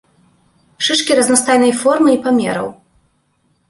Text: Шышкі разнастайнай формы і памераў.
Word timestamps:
Шышкі 0.87 1.19
разнастайнай 1.21 1.73
формы 1.85 2.09
і 2.19 2.23
памераў. 2.27 2.67